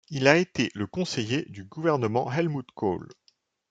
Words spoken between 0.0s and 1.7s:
Il a été le conseiller du